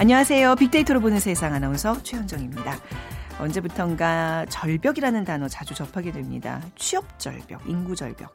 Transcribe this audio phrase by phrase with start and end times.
[0.00, 0.54] 안녕하세요.
[0.54, 2.74] 빅데이터로 보는 세상 아나운서 최현정입니다.
[3.38, 6.62] 언제부턴가 절벽이라는 단어 자주 접하게 됩니다.
[6.74, 8.34] 취업 절벽, 인구 절벽.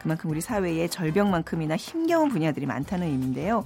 [0.00, 3.62] 그만큼 우리 사회에 절벽만큼이나 힘겨운 분야들이 많다는 의미인데요.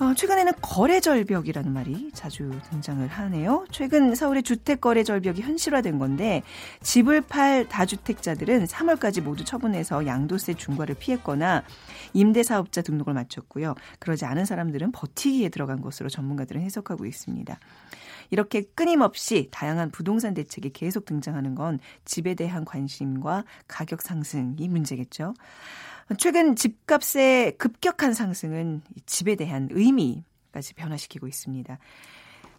[0.00, 3.64] 어, 최근에는 거래 절벽이라는 말이 자주 등장을 하네요.
[3.70, 6.42] 최근 서울의 주택 거래 절벽이 현실화된 건데
[6.82, 11.62] 집을 팔 다주택자들은 3월까지 모두 처분해서 양도세 중과를 피했거나
[12.12, 13.76] 임대사업자 등록을 마쳤고요.
[14.00, 17.56] 그러지 않은 사람들은 버티기에 들어간 것으로 전문가들은 해석하고 있습니다.
[18.30, 25.34] 이렇게 끊임없이 다양한 부동산 대책이 계속 등장하는 건 집에 대한 관심과 가격 상승이 문제겠죠.
[26.18, 31.78] 최근 집값의 급격한 상승은 집에 대한 의미까지 변화시키고 있습니다.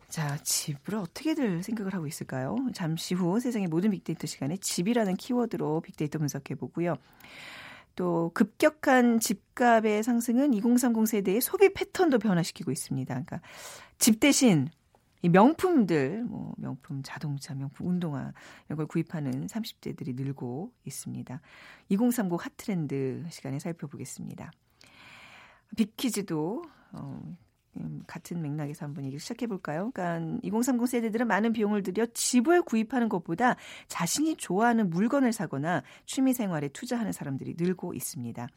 [0.10, 2.56] 자, 집을 어떻게들 생각을 하고 있을까요?
[2.74, 6.96] 잠시 후 세상의 모든 빅데이터 시간에 집이라는 키워드로 빅데이터 분석해 보고요.
[7.96, 13.14] 또 급격한 집값의 상승은 2030 세대의 소비 패턴도 변화시키고 있습니다.
[13.14, 13.42] 그러니까
[13.98, 14.70] 집 대신
[15.22, 18.32] 이 명품들, 뭐 명품 자동차, 명품 운동화
[18.68, 21.42] 이런 걸 구입하는 30대들이 늘고 있습니다.
[21.90, 24.52] 2030 핫트렌드 시간에 살펴보겠습니다.
[25.76, 27.36] 빅퀴즈도 어,
[27.78, 29.92] 음, 같은 맥락에서 한번 얘기를 시작해 볼까요?
[29.94, 33.56] 그러니까 2030 세대들은 많은 비용을 들여 집을 구입하는 것보다
[33.88, 38.48] 자신이 좋아하는 물건을 사거나 취미 생활에 투자하는 사람들이 늘고 있습니다.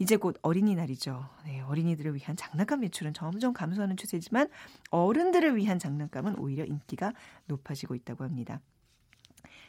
[0.00, 1.28] 이제 곧 어린이날이죠.
[1.44, 4.48] 네, 어린이들을 위한 장난감 매출은 점점 감소하는 추세지만
[4.90, 7.12] 어른들을 위한 장난감은 오히려 인기가
[7.44, 8.62] 높아지고 있다고 합니다.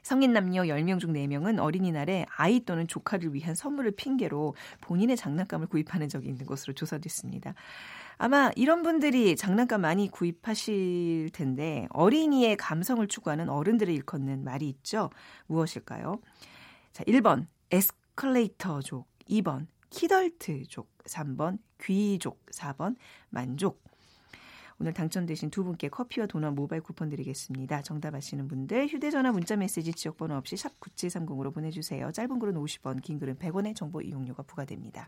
[0.03, 6.07] 성인 남녀 10명 중 4명은 어린이날에 아이 또는 조카를 위한 선물을 핑계로 본인의 장난감을 구입하는
[6.07, 7.53] 적이 있는 것으로 조사됐습니다.
[8.17, 15.09] 아마 이런 분들이 장난감 많이 구입하실 텐데 어린이의 감성을 추구하는 어른들을 일컫는 말이 있죠.
[15.47, 16.21] 무엇일까요?
[16.93, 22.95] 자, 1번 에스컬레이터족, 2번 키덜트족, 3번 귀족, 4번
[23.29, 23.83] 만족.
[24.79, 27.83] 오늘 당첨되신 두 분께 커피와 도넛 모바일 쿠폰 드리겠습니다.
[27.83, 32.11] 정답 아시는 분들 휴대전화 문자메시지 지역번호 없이 샵 9730으로 보내주세요.
[32.11, 35.07] 짧은 글은 50원, 긴 글은 100원의 정보 이용료가 부과됩니다.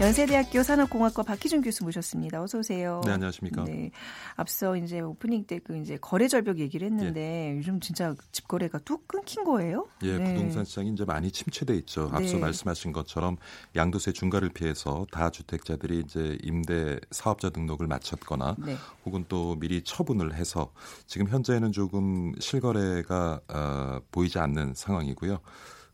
[0.00, 2.40] 연세대학교 산업공학과 박희준 교수 모셨습니다.
[2.40, 3.00] 어서 오세요.
[3.04, 3.64] 네, 안녕하십니까.
[3.64, 3.90] 네.
[4.36, 7.58] 앞서 이제 오프닝 때 그 이제 거래 절벽 얘기를 했는데 예.
[7.58, 9.88] 요즘 진짜 집 거래가 뚝 끊긴 거예요?
[10.04, 10.34] 예, 네.
[10.34, 12.08] 부동산 시장이 이제 많이 침체돼 있죠.
[12.12, 12.38] 앞서 네.
[12.38, 13.38] 말씀하신 것처럼
[13.74, 18.76] 양도세 중과를 피해서 다주택자들이 이제 임대 사업자 등록을 마쳤거나 네.
[19.04, 20.72] 혹은 또 미리 처분을 해서
[21.08, 25.40] 지금 현재는 조금 실거래가 어, 보이지 않는 상황이고요.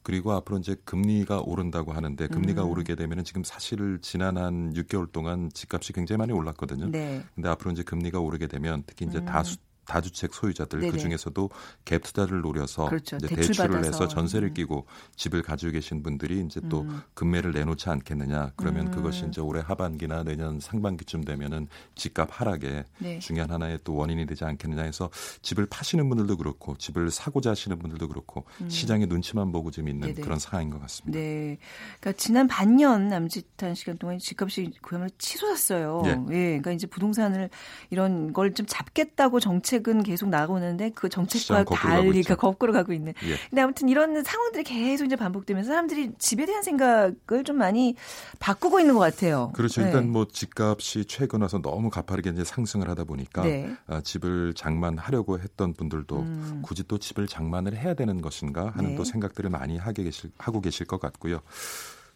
[0.05, 2.69] 그리고 앞으로 이제 금리가 오른다고 하는데 금리가 음.
[2.69, 6.91] 오르게 되면은 지금 사실 지난 한 6개월 동안 집값이 굉장히 많이 올랐거든요.
[6.91, 7.25] 네.
[7.35, 9.25] 근데 앞으로 이제 금리가 오르게 되면 특히 이제 음.
[9.25, 9.57] 다수
[9.87, 11.51] 다주택 소유자들 그 중에서도
[11.85, 13.17] 갭 투자를 노려서 그렇죠.
[13.17, 14.55] 이제 대출을 해서 전세를 음.
[14.55, 14.87] 끼고
[15.17, 17.03] 집을 가지고 계신 분들이 이제 또 음.
[17.15, 18.53] 금매를 내놓지 않겠느냐.
[18.57, 18.91] 그러면 음.
[18.93, 23.19] 그것이 이제 올해 하반기나 내년 상반기쯤 되면은 집값 하락에 네.
[23.19, 25.11] 중요한 하나의 또 원인이 되지 않겠느냐 해서
[25.43, 28.69] 집을 파시는 분들도 그렇고 집을 사고자 하시는 분들도 그렇고 음.
[28.69, 30.23] 시장의 눈치만 보고 좀 있는 네네.
[30.23, 31.19] 그런 상황인 것 같습니다.
[31.19, 31.59] 네.
[32.01, 36.03] 그러니까 지난 반년 남짓한 시간 동안 집값이 그야말로 치솟았어요.
[36.07, 36.11] 예.
[36.31, 36.47] 예.
[36.59, 37.51] 그러니까 이제 부동산을
[37.91, 43.13] 이런 걸 좀 잡겠다고 정책 정책은 계속 나오는데 그 정책과 달리 그 거꾸로 가고 있는.
[43.25, 43.37] 예.
[43.51, 47.97] 근데 아무튼 이런 상황들이 계속 이제 반복되면서 사람들이 집에 대한 생각을 좀 많이
[48.39, 49.51] 바꾸고 있는 것 같아요.
[49.55, 49.81] 그렇죠.
[49.81, 49.89] 네.
[49.89, 53.75] 일단 뭐 집값이 최근 와서 너무 가파르게 이제 상승을 하다 보니까 네.
[53.87, 56.61] 아, 집을 장만하려고 했던 분들도 음.
[56.63, 58.97] 굳이 또 집을 장만을 해야 되는 것인가 하는 네.
[58.97, 61.41] 또 생각들을 많이 하게 계실 하고 계실 것 같고요.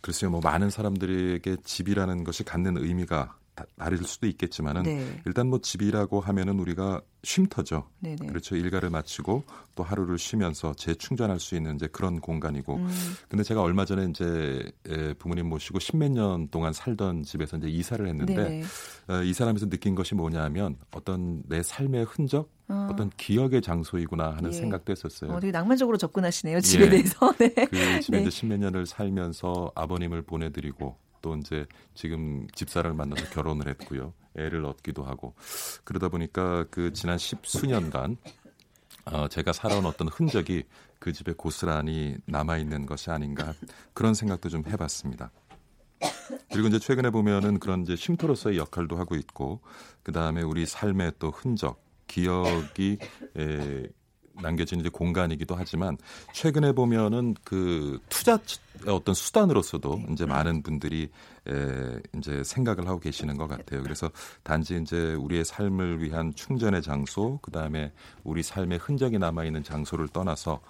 [0.01, 3.35] 글쎄요, 뭐 많은 사람들에게 집이라는 것이 갖는 의미가
[3.77, 5.21] 다를 수도 있겠지만은 네.
[5.27, 7.89] 일단 뭐 집이라고 하면은 우리가 쉼터죠.
[8.01, 8.27] 네네.
[8.27, 8.57] 그렇죠.
[8.57, 9.45] 일가를 마치고
[9.75, 12.77] 또 하루를 쉬면서 재충전할 수 있는 이제 그런 공간이고.
[12.77, 12.89] 음.
[13.29, 14.71] 근데 제가 얼마 전에 이제
[15.19, 18.63] 부모님 모시고 십몇 년 동안 살던 집에서 이제 이사를 했는데
[19.09, 22.95] 어, 이사하면서 느낀 것이 뭐냐면 어떤 내 삶의 흔적 어.
[22.97, 24.57] 떤 기억의 장소이구나 하는 예.
[24.57, 25.33] 생각도 했었어요.
[25.33, 26.91] 어, 되게 낭만적으로 접근하시네요 집에 예.
[26.91, 27.33] 대해서.
[27.39, 27.49] 네.
[27.49, 28.23] 그 집에 네.
[28.23, 34.13] 이제 십몇 년을 살면서 아버님을 보내드리고 또 이제 지금 집사를 만나서 결혼을 했고요.
[34.37, 35.35] 애를 얻기도 하고
[35.85, 38.17] 그러다 보니까 그 지난 십수년간
[39.07, 40.65] 어, 제가 살아온 어떤 흔적이
[40.99, 43.55] 그 집에 고스란히 남아 있는 것이 아닌가
[43.95, 45.31] 그런 생각도 좀 해봤습니다.
[46.53, 49.61] 그리고 이제 최근에 보면은 그런 이제 쉼터로서의 역할도 하고 있고
[50.03, 52.99] 그 다음에 우리 삶의 또 흔적, 기억이
[53.37, 53.87] 에,
[54.43, 55.97] 남겨진 이제 공간이기도 하지만
[56.33, 58.39] 최근에 보면은 그 투자
[58.87, 60.13] 어떤 수단으로서도 네.
[60.13, 61.11] 이제 많은 분들이
[61.49, 63.83] 에, 이제 생각을 하고 계시는 것 같아요.
[63.83, 64.11] 그래서
[64.43, 67.93] 단지 이제 우리의 삶을 위한 충전의 장소, 그 다음에
[68.25, 70.61] 우리 삶의 흔적이 남아 있는 장소를 떠나서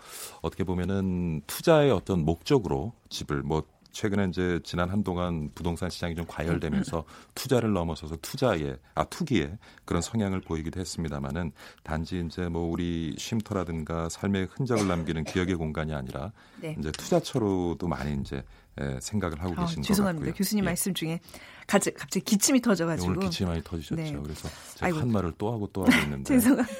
[0.40, 3.62] 어떻게 보면은 투자의 어떤 목적으로 집을 뭐
[3.98, 7.04] 최근에 이제 지난 한동안 부동산 시장이 좀 과열되면서
[7.34, 11.50] 투자를 넘어서서 투자에 아 투기에 그런 성향을 보이기도 했습니다만은
[11.82, 16.30] 단지 이제 뭐 우리 쉼터라든가 삶의 흔적을 남기는 기억의 공간이 아니라
[16.60, 16.76] 네.
[16.78, 18.44] 이제 투자처로도 많이 이제
[18.80, 20.26] 예, 생각을 하고 아, 계신 것 죄송합니다.
[20.26, 20.38] 같고요.
[20.38, 20.66] 교수님 예.
[20.66, 21.18] 말씀 중에
[21.66, 24.00] 갑자기, 갑자기 기침이 터져가지고 오늘 기침이 많이 터지셨죠.
[24.00, 24.16] 네.
[24.22, 25.00] 그래서 제가.
[25.00, 26.78] 한 말을 또 하고 또 하고 있는데 죄송합니다.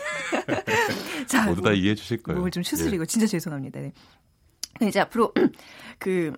[1.26, 2.38] 자, 모두 다 뭐, 이해해 주실 거예요.
[2.38, 3.06] 몸을 좀 추스리고 예.
[3.06, 3.80] 진짜 죄송합니다.
[3.80, 3.92] 네.
[4.86, 5.34] 이제 앞으로
[5.98, 6.32] 그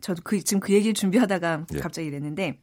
[0.00, 1.78] 저도 그 지금 그 얘기를 준비하다가 예.
[1.78, 2.58] 갑자기 이랬는데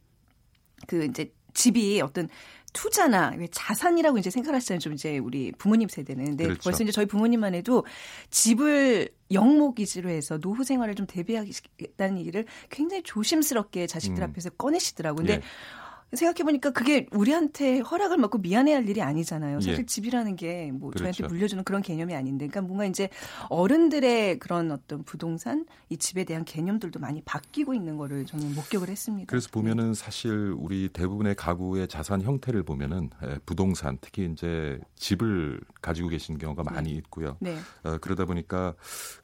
[0.86, 2.28] 그 이제 집이 어떤
[2.72, 4.78] 투자나 자산이라고 이제 생각하시잖아요.
[4.78, 6.24] 좀 이제 우리 부모님 세대는.
[6.24, 6.60] 근데 그렇죠.
[6.62, 7.84] 벌써 이제 저희 부모님만 해도
[8.30, 14.30] 집을 영목이지로 해서 노후 생활을 좀 대비하겠다는 얘기를 굉장히 조심스럽게 자식들 음.
[14.30, 15.16] 앞에서 꺼내시더라고요.
[15.16, 15.42] 근데 예.
[16.12, 19.60] 생각해보니까 그게 우리한테 허락을 받고 미안해할 일이 아니잖아요.
[19.60, 19.86] 사실 예.
[19.86, 20.98] 집이라는 게뭐 그렇죠.
[20.98, 23.08] 저희한테 물려주는 그런 개념이 아닌데, 그러니까 뭔가 이제
[23.50, 29.26] 어른들의 그런 어떤 부동산 이 집에 대한 개념들도 많이 바뀌고 있는 거를 저는 목격을 했습니다.
[29.28, 36.08] 그래서 보면은 사실 우리 대부분의 가구의 자산 형태를 보면은 예, 부동산 특히 이제 집을 가지고
[36.08, 36.70] 계신 경우가 네.
[36.74, 37.36] 많이 있고요.
[37.40, 37.56] 네.
[37.82, 38.74] 어, 그러다 보니까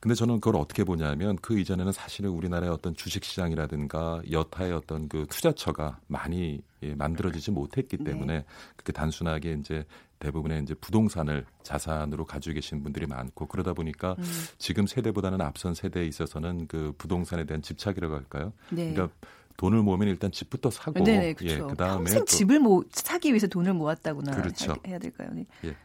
[0.01, 6.01] 근데 저는 그걸 어떻게 보냐면 그 이전에는 사실은 우리나라의 어떤 주식시장이라든가 여타의 어떤 그 투자처가
[6.07, 8.05] 많이 예, 만들어지지 못했기 네.
[8.05, 8.45] 때문에 네.
[8.77, 9.85] 그렇게 단순하게 이제
[10.19, 14.25] 대부분의 이제 부동산을 자산으로 가지고 계신 분들이 많고 그러다 보니까 음.
[14.59, 18.53] 지금 세대보다는 앞선 세대에 있어서는 그 부동산에 대한 집착이라고 할까요?
[18.71, 18.93] 네.
[18.93, 19.15] 그러니까
[19.57, 21.55] 돈을 모으면 일단 집부터 사고 네, 그렇죠.
[21.55, 24.75] 예, 그다음에 평생 집을 모, 사기 위해서 돈을 모았다고나 그렇죠.
[24.87, 25.31] 해야 될까요?
[25.33, 25.47] 네.
[25.65, 25.77] 예.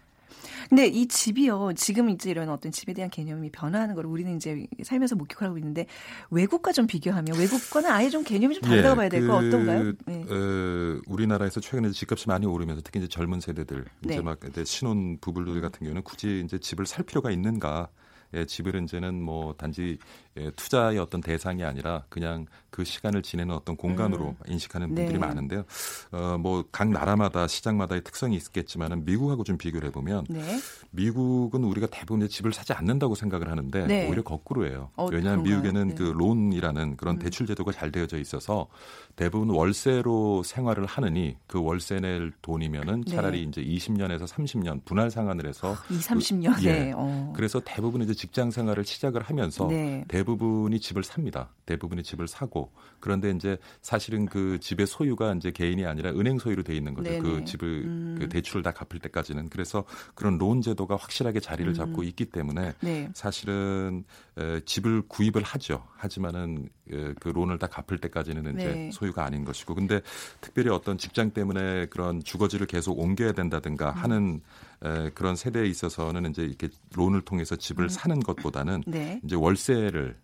[0.69, 5.15] 근데 이 집이요, 지금 이제 이런 어떤 집에 대한 개념이 변화하는 걸 우리는 이제 살면서
[5.15, 5.85] 목격하고 있는데
[6.29, 9.93] 외국과 좀 비교하면 외국과는 아예 좀 개념이 좀 다르다고 예, 봐야 될까 그, 어떤가요?
[10.05, 10.25] 네.
[10.29, 14.21] 어, 우리나라에서 최근에 집값이 많이 오르면서 특히 이제 젊은 세대들 이제 네.
[14.21, 17.89] 막 신혼 부부들 같은 경우는 굳이 이제 집을 살 필요가 있는가?
[18.33, 19.97] 예, 집을 이제는 뭐 단지
[20.37, 24.35] 예, 투자의 어떤 대상이 아니라 그냥 그 시간을 지내는 어떤 공간으로 음.
[24.47, 25.17] 인식하는 분들이 네.
[25.17, 25.65] 많은데요.
[26.11, 30.59] 어, 뭐 각 나라마다 시장마다의 특성이 있겠지만은 미국하고 좀 비교를 해보면 네.
[30.91, 34.07] 미국은 우리가 대부분 집을 사지 않는다고 생각을 하는데 네.
[34.07, 34.91] 오히려 거꾸로예요.
[34.95, 35.61] 어, 왜냐하면 그런가요?
[35.61, 35.95] 미국에는 네.
[35.95, 37.19] 그 론이라는 그런 음.
[37.19, 38.67] 대출 제도가 잘 되어져 있어서
[39.15, 43.15] 대부분 월세로 생활을 하느니 그 월세 낼 돈이면은 네.
[43.15, 46.93] 차라리 이제 20년에서 30년 분할 상환을 해서 2, 30년에 예.
[46.95, 47.33] 어.
[47.35, 50.03] 그래서 대부분 이제 직장 생활을 시작을 하면서 네.
[50.09, 51.51] 대부분이 집을 삽니다.
[51.65, 52.69] 대부분이 집을 사고
[52.99, 57.11] 그런데 이제 사실은 그 집의 소유가 이제 개인이 아니라 은행 소유로 돼 있는 거죠.
[57.11, 57.21] 그 네네.
[57.21, 58.15] 그 집을 음.
[58.19, 59.85] 그 대출을 다 갚을 때까지는 그래서
[60.15, 61.73] 그런 론 제도가 확실하게 자리를 음.
[61.73, 63.09] 잡고 있기 때문에 네.
[63.13, 64.03] 사실은
[64.37, 65.87] 에, 집을 구입을 하죠.
[65.95, 68.91] 하지만은 에, 그 론을 다 갚을 때까지는 이제 네.
[68.91, 70.01] 소유가 아닌 것이고 근데
[70.41, 73.95] 특별히 어떤 직장 때문에 그런 주거지를 계속 옮겨야 된다든가 음.
[73.95, 74.41] 하는
[74.83, 77.89] 에, 그런 세대에 있어서는 이제 이렇게 론을 통해서 집을 음.
[77.89, 79.19] 사는 것보다는 네.
[79.23, 80.15] 이제 월세를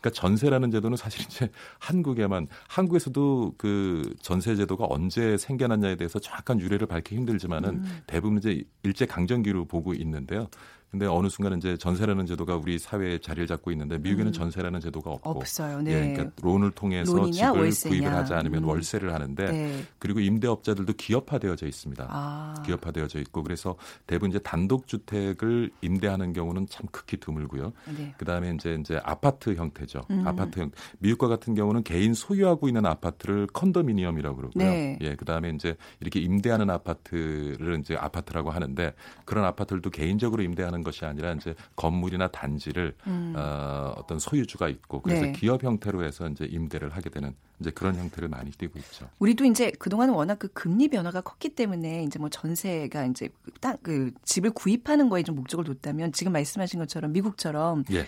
[0.00, 6.86] 그러니까 전세라는 제도는 사실 이제 한국에만 한국에서도 그 전세 제도가 언제 생겨났냐에 대해서 정확한 유래를
[6.86, 8.00] 밝기 힘들지만은 음.
[8.06, 10.48] 대부분 이제 일제 강점기로 보고 있는데요.
[10.90, 14.32] 근데 어느 순간 이제 전세라는 제도가 우리 사회에 자리를 잡고 있는데 미국에는 음.
[14.32, 15.82] 전세라는 제도가 없고 없어요.
[15.82, 15.92] 네.
[15.92, 17.90] 예, 그러니까 론을 통해서 론이냐, 집을 월세냐.
[17.90, 18.68] 구입을 하지 않으면 음.
[18.68, 19.84] 월세를 하는데 네.
[19.98, 22.06] 그리고 임대업자들도 기업화되어져 있습니다.
[22.08, 22.62] 아.
[22.64, 23.76] 기업화되어져 있고 그래서
[24.06, 27.72] 대부분 이제 단독 주택을 임대하는 경우는 참 극히 드물고요.
[27.96, 28.14] 네.
[28.16, 30.02] 그다음에 이제 이제 아파트 형태죠.
[30.10, 30.26] 음.
[30.26, 34.64] 아파트 형 미국과 같은 경우는 개인 소유하고 있는 아파트를 컨도미니엄이라고 그러고요.
[34.64, 34.98] 네.
[35.02, 41.04] 예, 그다음에 이제 이렇게 임대하는 아파트를 이제 아파트라고 하는데 그런 아파트들도 개인적으로 임대하는 하는 것이
[41.04, 43.32] 아니라 이제 건물이나 단지를 음.
[43.36, 45.32] 어, 어떤 소유주가 있고 그래서 네.
[45.32, 49.08] 기업 형태로 해서 이제 임대를 하게 되는 이제 그런 형태를 많이 띠고 있죠.
[49.18, 53.30] 우리도 이제 그동안은 워낙 그 금리 변화가 컸기 때문에 이제 뭐 전세가 이제
[53.60, 58.06] 딱그 집을 구입하는 거에 좀 목적을 뒀다면 지금 말씀하신 것처럼 미국처럼 예.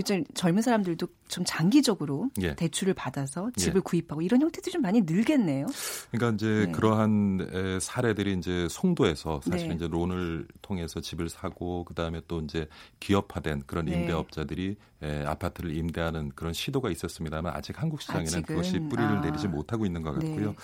[0.00, 2.54] 이제 젊은 사람들도 좀 장기적으로 예.
[2.54, 3.80] 대출을 받아서 집을 예.
[3.80, 5.66] 구입하고 이런 형태들이 좀 많이 늘겠네요.
[6.10, 6.72] 그러니까 이제 네.
[6.72, 9.74] 그러한 사례들이 이제 송도에서 사실 네.
[9.74, 12.68] 이제 론을 통해서 집을 사고 그 다음에 또 이제
[13.00, 13.94] 기업화된 그런 네.
[13.94, 19.20] 임대업자들이 예, 아파트를 임대하는 그런 시도가 있었습니다만 아직 한국 시장에는 아직은, 그것이 뿌리를 아.
[19.20, 20.54] 내리지 못하고 있는 것 같고요.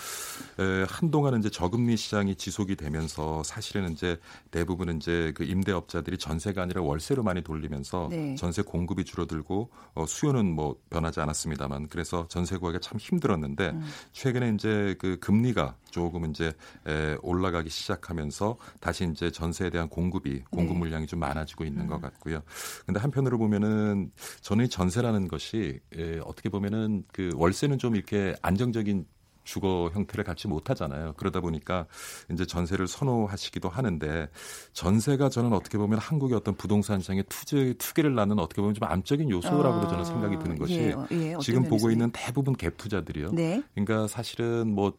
[0.57, 0.65] 네.
[0.65, 4.19] 에, 한동안은 이제 저금리 시장이 지속이 되면서 사실은 이제
[4.51, 8.35] 대부분 이제 그 임대업자들이 전세가 아니라 월세로 많이 돌리면서 네.
[8.35, 13.89] 전세 공급이 줄 줄어들고 어, 수요는 뭐 변하지 않았습니다만 그래서 전세 구하기가 참 힘들었는데 음.
[14.13, 16.53] 최근에 이제 그 금리가 조금 이제
[16.87, 20.79] 에, 올라가기 시작하면서 다시 이제 전세에 대한 공급이 공급 네.
[20.79, 21.89] 물량이 좀 많아지고 있는 음.
[21.89, 22.43] 것 같고요.
[22.87, 29.07] 근데 한편으로 보면은 저는 전세라는 것이 에, 어떻게 보면은 그 월세는 좀 이렇게 안정적인
[29.49, 31.15] 주거 형태를 갖지 못하잖아요.
[31.17, 31.87] 그러다 보니까
[32.31, 34.29] 이제 전세를 선호하시기도 하는데
[34.75, 39.31] 전세가 저는 어떻게 보면 한국의 어떤 부동산 시장의 투지 투기를 낳는 어떻게 보면 좀 암적인
[39.31, 43.33] 요소라고 아, 저는 생각이 드는 것이 예, 예, 지금 보고 있는 대부분 갭 투자들이요.
[43.33, 43.63] 네.
[43.75, 44.93] 그러니까 사실은 뭐 에,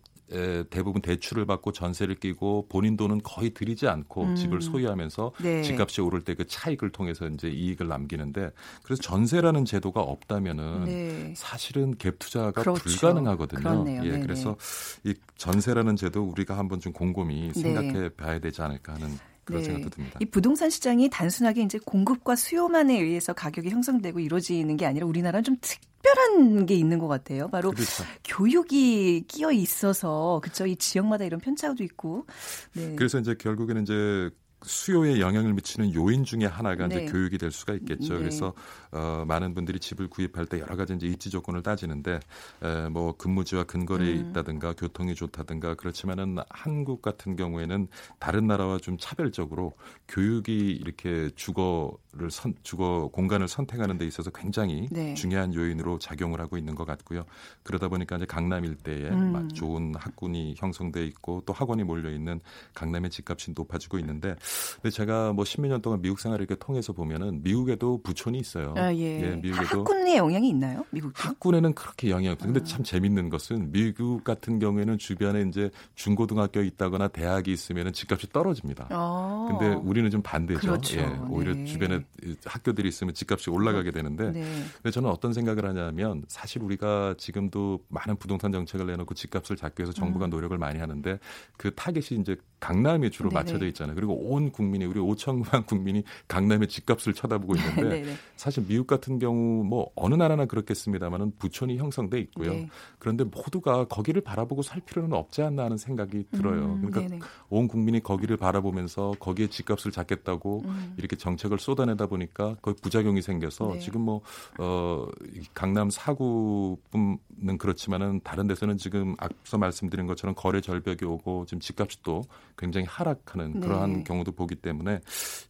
[0.69, 4.35] 대부분 대출을 받고 전세를 끼고 본인 돈은 거의 들이지 않고 음.
[4.35, 5.61] 집을 소유하면서 네.
[5.61, 11.33] 집값이 오를 때 그 차익을 통해서 이제 이익을 남기는데 그래서 전세라는 제도가 없다면은 네.
[11.35, 12.81] 사실은 갭 투자가 그렇죠.
[12.81, 13.59] 불가능하거든요.
[13.61, 14.01] 그렇네요.
[14.05, 14.21] 예, 네네.
[14.21, 14.55] 그래서
[15.03, 17.61] 이 전세라는 제도 우리가 한번 좀 곰곰이 네.
[17.61, 18.09] 생각해 네.
[18.09, 19.65] 봐야 되지 않을까 하는 그런 네.
[19.65, 20.19] 생각도 듭니다.
[20.21, 25.57] 이 부동산 시장이 단순하게 이제 공급과 수요만에 의해서 가격이 형성되고 이루어지는 게 아니라 우리나라는 좀
[25.59, 27.49] 특별한 게 있는 것 같아요.
[27.49, 28.03] 바로 그렇죠.
[28.23, 30.67] 교육이 끼어 있어서 그렇죠.
[30.67, 32.27] 이 지역마다 이런 편차도 있고.
[32.73, 32.95] 네.
[32.95, 34.29] 그래서 이제 결국에는 이제
[34.63, 37.03] 수요에 영향을 미치는 요인 중에 하나가 네.
[37.03, 38.13] 이제 교육이 될 수가 있겠죠.
[38.13, 38.19] 네.
[38.19, 38.53] 그래서
[38.91, 42.19] 어, 많은 분들이 집을 구입할 때 여러 가지 이제 입지 조건을 따지는데
[42.63, 44.29] 에, 뭐 근무지와 근거리에 음.
[44.29, 47.87] 있다든가 교통이 좋다든가 그렇지만은 한국 같은 경우에는
[48.19, 49.73] 다른 나라와 좀 차별적으로
[50.07, 55.13] 교육이 이렇게 주거를 선 주거 공간을 선택하는 데 있어서 굉장히 네.
[55.13, 57.25] 중요한 요인으로 작용을 하고 있는 것 같고요.
[57.63, 59.47] 그러다 보니까 이제 강남 일대에 음.
[59.49, 62.41] 좋은 학군이 형성돼 있고 또 학원이 몰려 있는
[62.73, 64.35] 강남의 집값이 높아지고 있는데
[64.75, 68.73] 근데 제가 뭐 십몇 년 동안 미국 생활을 이렇게 통해서 보면은 미국에도 부촌이 있어요.
[68.77, 69.21] 아, 예.
[69.21, 70.85] 예 미국에도 학군의 영향이 있나요?
[70.91, 72.53] 미국 학군에는 그렇게 영향이 없어요.
[72.53, 72.63] 근데 아.
[72.63, 78.87] 참 재밌는 것은 미국 같은 경우에는 주변에 이제 중고등학교 있다거나 대학이 있으면은 집값이 떨어집니다.
[78.89, 79.47] 아.
[79.49, 80.59] 근데 우리는 좀 반대죠.
[80.59, 80.99] 그렇죠.
[80.99, 81.19] 예.
[81.29, 81.65] 오히려 네.
[81.65, 81.99] 주변에
[82.45, 84.63] 학교들이 있으면 집값이 올라가게 되는데 네.
[84.75, 89.93] 근데 저는 어떤 생각을 하냐면 사실 우리가 지금도 많은 부동산 정책을 내놓고 집값을 잡기 위해서
[89.93, 90.29] 정부가 음.
[90.29, 91.19] 노력을 많이 하는데
[91.57, 93.39] 그 타겟이 이제 강남에 주로 네네.
[93.39, 93.95] 맞춰져 있잖아요.
[93.95, 99.91] 그리고 온 국민이 우리 5천만 국민이 강남의 집값을 쳐다보고 있는데 사실 미국 같은 경우 뭐
[99.95, 102.53] 어느 나라나 그렇겠습니다만은 부촌이 형성돼 있고요.
[102.53, 102.69] 네.
[102.97, 106.75] 그런데 모두가 거기를 바라보고 살 필요는 없지 않나 하는 생각이 들어요.
[106.75, 107.19] 음, 그러니까 네네.
[107.49, 110.93] 온 국민이 거기를 바라보면서 거기에 집값을 잡겠다고 음.
[110.97, 113.79] 이렇게 정책을 쏟아내다 보니까 거의 부작용이 생겨서 네.
[113.79, 114.21] 지금 뭐
[114.59, 115.05] 어,
[115.53, 122.21] 강남 사구는 그렇지만은 다른 데서는 지금 앞서 말씀드린 것처럼 거래 절벽이 오고 지금 집값이 또
[122.57, 124.03] 굉장히 하락하는 그러한 네.
[124.03, 124.99] 경우도 보기 때문에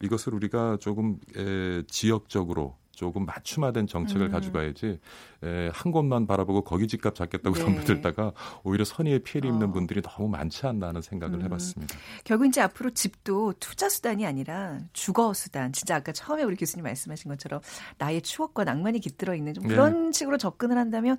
[0.02, 4.30] 이것을 우리가 조금 에, 지역적으로 조금 맞춤화된 정책을 음.
[4.32, 4.98] 가져가야지
[5.42, 7.64] 에, 한 곳만 바라보고 거기 집값 잡겠다고 네.
[7.64, 8.32] 덤벼들다가
[8.62, 9.72] 오히려 선의의 피해를 입는 어.
[9.72, 11.44] 분들이 너무 많지 않나 하는 생각을 음.
[11.44, 11.96] 해봤습니다.
[12.24, 15.72] 결국 이제 앞으로 집도 투자 수단이 아니라 주거 수단.
[15.72, 17.60] 진짜 아까 처음에 우리 교수님 말씀하신 것처럼
[17.98, 19.70] 나의 추억과 낭만이 깃들어 있는 좀 네.
[19.70, 20.12] 그런 네.
[20.12, 21.16] 식으로 접근을 한다면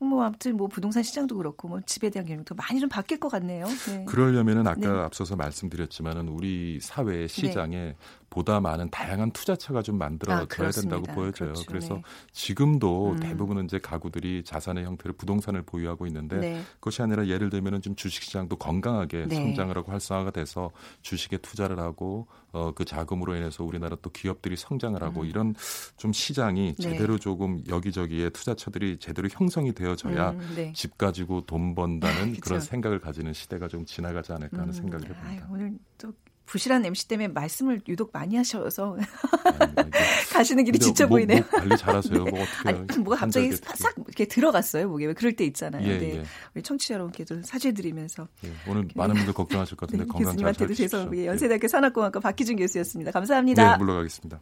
[0.00, 3.66] 뭐 아무튼 뭐 부동산 시장도 그렇고 뭐 집에 대한 개념도 많이 좀 바뀔 것 같네요.
[3.66, 4.04] 네.
[4.04, 4.86] 그러려면은 아까 네.
[4.86, 7.96] 앞서서 말씀드렸지만은 우리 사회 시장에 네.
[8.30, 11.52] 보다 많은 다양한 투자처가 좀 만들어져야 아, 된다고 보여져요.
[11.52, 11.64] 그렇죠.
[11.66, 12.02] 그래서 네.
[12.32, 13.16] 지금도 음.
[13.48, 16.62] 대부분은 이제 가구들이 자산의 형태로 부동산을 보유하고 있는데 네.
[16.74, 19.34] 그것이 아니라 예를 들면은 좀 주식시장도 건강하게 네.
[19.34, 20.70] 성장을 하고 활성화가 돼서
[21.02, 25.26] 주식에 투자를 하고 어, 그 자금으로 인해서 우리나라 또 기업들이 성장을 하고 음.
[25.26, 25.54] 이런
[25.96, 26.82] 좀 시장이 네.
[26.82, 30.72] 제대로 조금 여기저기에 투자처들이 제대로 형성이 되어져야 음, 네.
[30.74, 34.72] 집 가지고 돈 번다는 그런 생각을 가지는 시대가 좀 지나가지 않을까 하는 음.
[34.72, 35.28] 생각을 해봅니다.
[35.28, 36.12] 아유, 오늘 또
[36.48, 38.96] 부실한 MC 때문에 말씀을 유독 많이 하셔서
[39.44, 39.90] 아니,
[40.32, 41.40] 가시는 길이 지쳐 뭐, 보이네요.
[41.40, 42.24] 뭐 관리 잘하세요.
[42.24, 44.88] 뭐 어떻게 아니, 뭐가 갑자기 싹 이렇게 들어갔어요.
[44.88, 45.86] 목에 왜 그럴 때 있잖아요.
[45.86, 46.16] 예, 네.
[46.16, 46.24] 예.
[46.54, 51.26] 우리 청취자 여러분께도 사죄드리면서 예, 오늘 많은 분들 걱정하실 것 같은데 네, 건강 교수님한테도 죄송하고
[51.26, 53.10] 연세대학교 산업공학과 박희준 교수였습니다.
[53.10, 53.72] 감사합니다.
[53.72, 54.40] 네, 물러가겠습니다.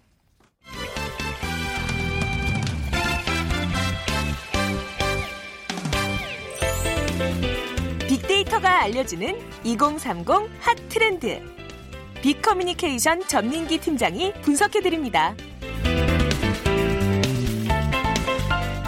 [8.08, 10.28] 빅데이터가 알려주는 2030
[10.60, 11.65] 핫 트렌드.
[12.26, 15.32] 빅커뮤니케이션 전민기 팀장이 분석해드립니다.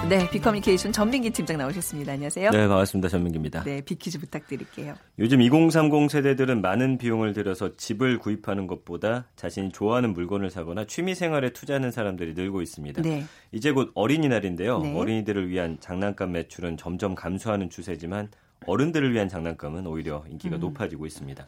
[0.09, 2.15] 네, 빅커뮤니케이션 전민기 팀장 나오셨습니다.
[2.15, 2.51] 안녕하세요.
[2.51, 3.09] 네, 반갑습니다.
[3.09, 3.63] 전민기입니다.
[3.63, 4.97] 네, 빅퀴즈 부탁드릴게요.
[5.21, 11.53] 요즘 2030 세대들은 많은 비용을 들여서 집을 구입하는 것보다 자신이 좋아하는 물건을 사거나 취미 생활에
[11.53, 13.03] 투자하는 사람들이 늘고 있습니다.
[13.03, 13.23] 네.
[13.53, 14.81] 이제 곧 어린이날인데요.
[14.81, 14.99] 네.
[14.99, 18.31] 어린이들을 위한 장난감 매출은 점점 감소하는 추세지만
[18.67, 20.61] 어른들을 위한 장난감은 오히려 인기가 음.
[20.61, 21.47] 높아지고 있습니다.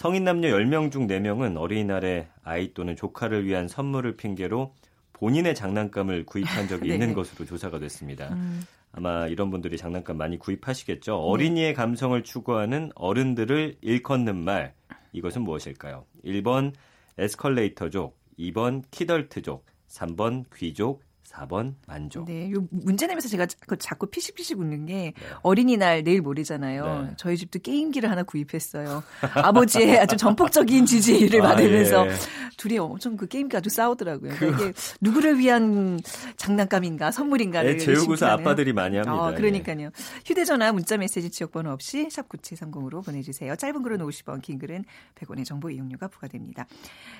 [0.00, 4.74] 성인 남녀 10명 중 4명은 어린이날에 아이 또는 조카를 위한 선물을 핑계로
[5.12, 6.94] 본인의 장난감을 구입한 적이 네.
[6.94, 8.32] 있는 것으로 조사가 됐습니다.
[8.32, 8.62] 음.
[8.92, 11.12] 아마 이런 분들이 장난감 많이 구입하시겠죠.
[11.12, 11.18] 네.
[11.18, 14.72] 어린이의 감성을 추구하는 어른들을 일컫는 말
[15.12, 16.06] 이것은 무엇일까요?
[16.24, 16.72] 1번
[17.18, 21.02] 에스컬레이터족, 2번 키덜트족, 3번 귀족,
[21.32, 22.24] 4번 만족.
[22.26, 23.46] 네, 요 문제 내면서 제가
[23.78, 25.14] 자꾸 피식피식 웃는 게 네.
[25.42, 27.02] 어린이날 내일 모레잖아요.
[27.02, 27.10] 네.
[27.16, 29.02] 저희 집도 게임기를 하나 구입했어요.
[29.20, 32.12] 아버지의 아주 전폭적인 지지를 아, 받으면서 예.
[32.56, 34.34] 둘이 엄청 그 게임기 아주 싸우더라고요.
[34.34, 34.64] 그러니까 그...
[34.64, 36.00] 이게 누구를 위한
[36.36, 39.14] 장난감인가 선물인가를 재우고서 아빠들이 많이 합니다.
[39.14, 39.86] 어, 그러니까요.
[39.86, 39.90] 예.
[40.26, 43.54] 휴대전화 문자메시지 지역번호 없이 샵 9730으로 보내주세요.
[43.56, 44.84] 짧은 글은 50원, 긴 글은
[45.14, 46.66] 100원의 정보 이용료가 부과됩니다.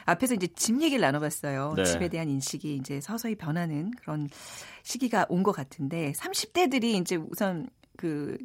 [0.05, 1.75] 앞에서 이제 집 얘기를 나눠봤어요.
[1.77, 1.85] 네.
[1.85, 4.29] 집에 대한 인식이 이제 서서히 변하는 그런
[4.83, 8.37] 시기가 온 것 같은데 30대들이 이제 우선 그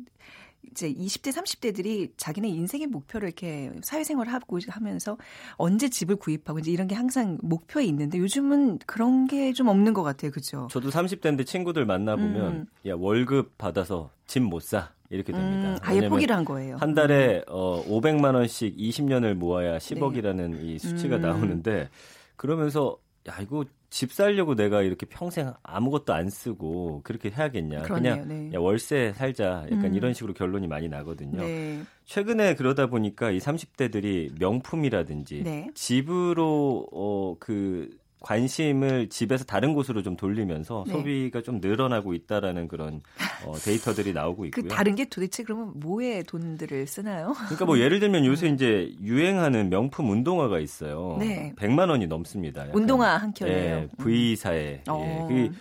[0.72, 5.16] 이제 20대, 30대들이 자기네 인생의 목표를 이렇게 사회생활을 하고 하면서
[5.58, 10.02] 언제 집을 구입하고 이제 이런 게 항상 목표에 있는데 요즘은 그런 게 좀 없는 것
[10.04, 10.32] 같아요.
[10.32, 10.68] 그죠?
[10.72, 12.66] 저도 30대인데 친구들 만나보면 음.
[12.88, 14.92] 야, 월급 받아서 집 못 사.
[15.12, 15.70] 이렇게 됩니다.
[15.70, 16.78] 음, 아예 포기를 한 거예요.
[16.78, 17.44] 한 달에 음.
[17.50, 20.64] 어, 500만 원씩 20년을 모아야 10억이라는 네.
[20.64, 21.22] 이 수치가 음.
[21.22, 21.90] 나오는데
[22.36, 22.98] 그러면서
[23.30, 27.84] 야 이거 집 살려고 내가 이렇게 평생 아무것도 안 쓰고 그렇게 해야겠냐.
[27.84, 28.52] 그러네요, 그냥 네.
[28.54, 29.66] 야, 월세 살자.
[29.72, 29.94] 약간 음.
[29.94, 31.42] 이런 식으로 결론이 많이 나거든요.
[31.42, 31.84] 네.
[32.06, 35.70] 최근에 그러다 보니까 이 30대들이 명품이라든지 네.
[35.74, 37.90] 집으로 어, 그
[38.22, 40.94] 관심을 집에서 다른 곳으로 좀 돌리면서 네.
[40.94, 43.02] 소비가 좀 늘어나고 있다라는 그런
[43.46, 44.64] 어, 데이터들이 나오고 그 있고요.
[44.64, 47.34] 그 다른 게 도대체 그러면 뭐에 돈들을 쓰나요?
[47.34, 51.18] 그러니까 뭐 예를 들면 요새 이제 유행하는 명품 운동화가 있어요.
[51.20, 51.54] 네.
[51.58, 52.62] 100만 원이 넘습니다.
[52.62, 52.76] 약간.
[52.76, 53.76] 운동화 한 켤레요.
[53.76, 54.58] 예, V사에.
[54.58, 54.82] 예.
[54.88, 55.28] 어.
[55.30, 55.52] 그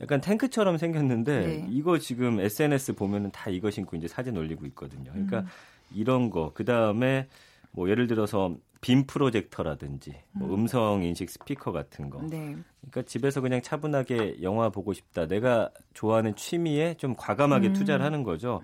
[0.00, 1.66] 약간 탱크처럼 생겼는데 네.
[1.70, 5.10] 이거 지금 SNS 보면은 다 이거 신고 이제 사진 올리고 있거든요.
[5.12, 5.46] 그러니까 음.
[5.94, 7.28] 이런 거 그다음에
[7.70, 10.66] 뭐 예를 들어서 빔 프로젝터라든지 뭐 음.
[10.66, 12.20] 성 인식 스피커 같은 거.
[12.20, 12.54] 네.
[12.82, 15.26] 그러니까 집에서 그냥 차분하게 영화 보고 싶다.
[15.26, 17.72] 내가 좋아하는 취미에 좀 과감하게 음.
[17.72, 18.60] 투자를 하는 거죠.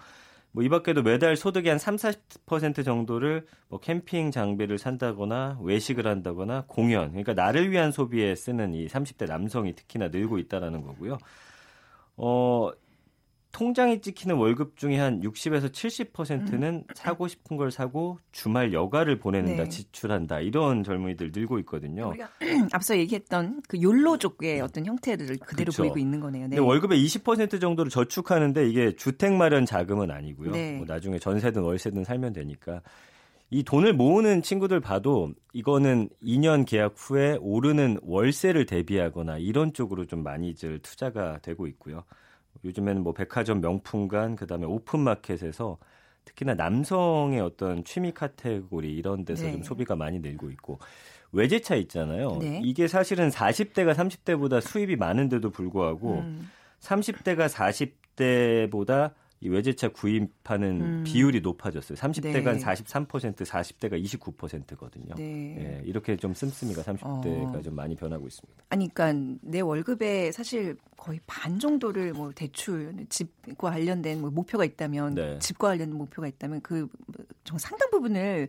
[0.53, 6.65] 뭐 이 밖에도 매달 소득의 한 3, 40% 정도를 뭐 캠핑 장비를 산다거나 외식을 한다거나
[6.67, 7.11] 공연.
[7.11, 11.17] 그러니까 나를 위한 소비에 쓰는 이 30대 남성이 특히나 늘고 있다라는 거고요.
[12.19, 12.71] 어,
[13.53, 16.85] 통장에 찍히는 월급 중에 한 60에서 70%는 음.
[16.95, 19.69] 사고 싶은 걸 사고 주말 여가를 보내는다, 네.
[19.69, 22.13] 지출한다 이런 젊은이들 늘고 있거든요.
[22.73, 25.83] 앞서 얘기했던 그 욜로족의 어떤 형태들을 그대로 그렇죠.
[25.83, 26.49] 보이고 있는 거네요.
[26.49, 26.59] 네.
[26.59, 30.53] 월급의 20% 정도를 저축하는데 이게 주택 마련 자금은 아니고요.
[30.53, 30.77] 네.
[30.77, 32.83] 뭐 나중에 전세든 월세든 살면 되니까
[33.51, 40.23] 이 돈을 모으는 친구들 봐도 이거는 2년 계약 후에 오르는 월세를 대비하거나 이런 쪽으로 좀
[40.23, 42.05] 많이들 투자가 되고 있고요.
[42.65, 45.79] 요즘에는 뭐 백화점 명품관 그다음에 오픈마켓에서
[46.25, 49.53] 특히나 남성의 어떤 취미 카테고리 이런 데서 네.
[49.53, 50.79] 좀 소비가 많이 늘고 있고
[51.33, 52.39] 외제차 있잖아요.
[52.41, 52.61] 네.
[52.63, 56.51] 이게 사실은 40대가 30대보다 수입이 많은데도 불구하고 음.
[56.81, 61.05] 30대가 40대보다 이 외제차 구입하는 음.
[61.05, 61.97] 비율이 높아졌어요.
[61.97, 62.59] 30대가 네.
[62.59, 65.15] 43%, 40대가 29%거든요.
[65.17, 65.57] 네.
[65.59, 67.63] 예, 이렇게 좀 씀씀이가 30대가 어.
[67.63, 68.65] 좀 많이 변하고 있습니다.
[68.69, 75.15] 아니, 그러니까 내 월급에 사실 거의 반 정도를 뭐 대출, 집과 관련된 뭐 목표가 있다면,
[75.15, 75.39] 네.
[75.39, 76.87] 집과 관련된 목표가 있다면 그
[77.57, 78.49] 상당 부분을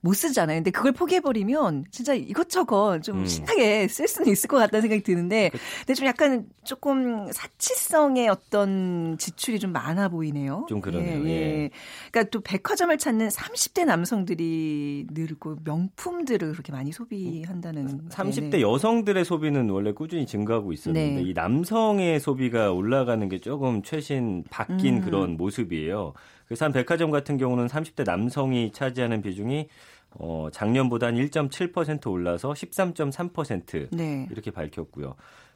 [0.00, 0.56] 못 쓰잖아요.
[0.56, 3.26] 근데 그걸 포기해버리면 진짜 이것저것 좀 음.
[3.26, 9.18] 신나게 쓸 수는 있을 것 같다는 생각이 드는데, 그 근데 좀 약간 조금 사치성의 어떤
[9.18, 10.66] 지출이 좀 많아 보이 네요.
[10.68, 11.24] 좀 그러네요.
[11.24, 11.30] 예, 예.
[11.30, 11.70] 예.
[12.10, 18.08] 그러니까 또 백화점을 찾는 30대 남성들이 늘고 명품들을 그렇게 많이 소비한다는.
[18.08, 18.60] 30대 네네.
[18.60, 21.28] 여성들의 소비는 원래 꾸준히 증가하고 있었는데 네.
[21.28, 25.00] 이 남성의 소비가 올라가는 게 조금 최신 바뀐 음.
[25.00, 26.12] 그런 모습이에요.
[26.46, 29.68] 그래서 한 백화점 같은 경우는 30대 남성이 차지하는 비중이
[30.12, 34.26] 어, 작년보다 한1.7% 올라서 13.3% 네.
[34.30, 35.14] 이렇게 밝혔고요.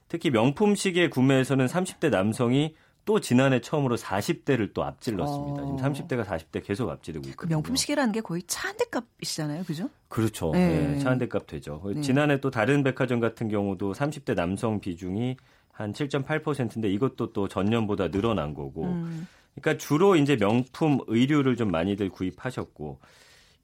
[0.08, 5.62] 특히 명품 시계 구매에서는 30대 남성이 또 지난해 처음으로 40대를 또 앞질렀습니다.
[5.62, 5.76] 어.
[5.76, 7.36] 지금 30대가 40대 계속 앞지르고 있거든요.
[7.48, 9.64] 그 명품 시계라는 게 거의 차 한 대 값이잖아요.
[9.64, 9.90] 그죠?
[10.08, 10.50] 그렇죠.
[10.52, 10.88] 네.
[10.92, 11.82] 네, 차 한 대 값 되죠.
[11.94, 12.00] 네.
[12.00, 15.36] 지난해 또 다른 백화점 같은 경우도 30대 남성 비중이
[15.72, 18.84] 한 7.8%인데 이것도 또 전년보다 늘어난 거고.
[18.84, 19.26] 음.
[19.54, 22.98] 그러니까 주로 이제 명품 의류를 좀 많이들 구입하셨고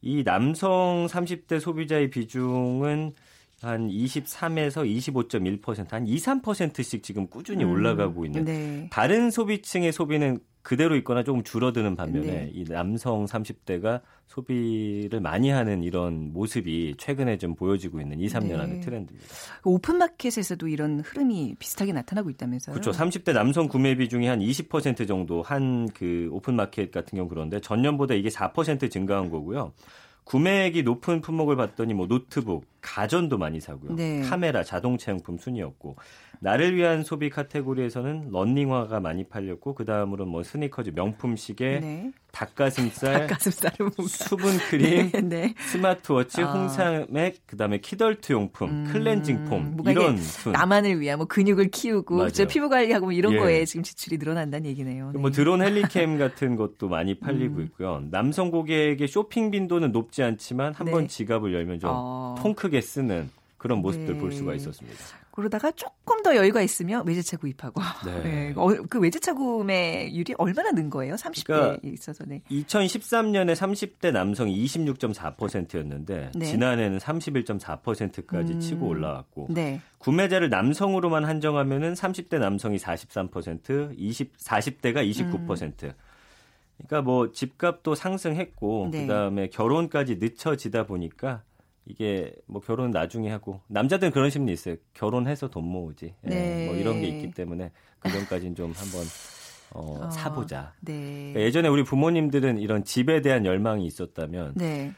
[0.02, 3.12] 이 남성 30대 소비자의 비중은
[3.62, 8.44] 한 23에서 25.1%, 한 2, 3%씩 지금 꾸준히 음, 올라가고 있는.
[8.44, 8.88] 네.
[8.90, 12.50] 다른 소비층의 소비는 그대로 있거나 조금 줄어드는 반면에 네.
[12.52, 18.56] 이 남성 30대가 소비를 많이 하는 이런 모습이 최근에 좀 보여지고 있는 2, 3년 네.
[18.56, 19.28] 안의 트렌드입니다.
[19.64, 22.74] 오픈마켓에서도 이런 흐름이 비슷하게 나타나고 있다면서요?
[22.74, 22.90] 그렇죠.
[22.92, 28.28] 30대 남성 구매 비중이 한 20% 정도 한 그 오픈마켓 같은 경우 그런데 전년보다 이게
[28.28, 29.72] 4% 증가한 거고요.
[30.24, 33.94] 구매액이 높은 품목을 봤더니 뭐 노트북, 가전도 많이 사고요.
[33.94, 34.22] 네.
[34.22, 35.96] 카메라, 자동차 용품 순이었고
[36.42, 42.12] 나를 위한 소비 카테고리에서는 런닝화가 많이 팔렸고 그 다음으로 뭐 스니커즈, 명품 시계, 네.
[42.32, 43.28] 닭가슴살,
[44.08, 45.54] 수분 크림, 네, 네.
[45.58, 46.52] 스마트워치, 아.
[46.52, 50.52] 홍삼액, 그다음에 키덜트 용품, 음, 클렌징 폼 이런 순.
[50.52, 53.38] 나만을 위한 뭐 근육을 키우고 피부 관리하고 뭐 이런 예.
[53.38, 55.04] 거에 지금 지출이 늘어난다는 얘기네요.
[55.04, 55.18] 뭐 네.
[55.18, 57.64] 뭐 드론 헬리캠 같은 것도 많이 팔리고 음.
[57.64, 58.02] 있고요.
[58.10, 61.08] 남성 고객의 쇼핑 빈도는 높지 않지만 한번 네.
[61.08, 62.54] 지갑을 열면 좀통 어.
[62.56, 64.56] 크게 쓰는 그런 모습들 볼 수가 네.
[64.56, 64.98] 있었습니다.
[65.32, 67.80] 그러다가 조금 더 여유가 있으면 외제차 구입하고.
[68.04, 68.22] 네.
[68.22, 68.52] 네.
[68.56, 71.14] 어, 그 외제차 구매율이 얼마나 는 거예요?
[71.14, 72.24] 30대에 그러니까 있어서.
[72.26, 72.42] 네.
[72.50, 76.44] 2013년에 30대 남성이 26.4%였는데 네.
[76.46, 78.60] 지난해는 31.4%까지 음.
[78.60, 79.80] 치고 올라왔고 네.
[79.98, 85.84] 구매자를 남성으로만 한정하면은 30대 남성이 43%, 20 40대가 29%.
[85.84, 85.92] 음.
[86.86, 89.02] 그러니까 뭐 집값도 상승했고 네.
[89.02, 91.42] 그다음에 결혼까지 늦춰지다 보니까
[91.86, 94.76] 이게 뭐 결혼 나중에 하고 남자들은 그런 심리 있어요.
[94.94, 96.14] 결혼해서 돈 모으지.
[96.24, 96.66] 예, 네.
[96.66, 99.02] 뭐 이런 게 있기 때문에 그 전까지는 좀 한번
[99.72, 100.74] 어, 어, 사보자.
[100.80, 100.92] 네.
[101.32, 104.92] 그러니까 예전에 우리 부모님들은 이런 집에 대한 열망이 있었다면 네.